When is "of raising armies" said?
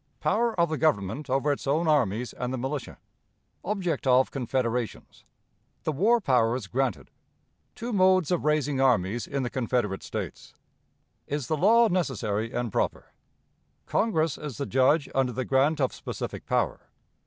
8.31-9.27